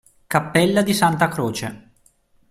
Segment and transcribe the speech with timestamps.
[0.25, 1.91] Cappella di Santa Croce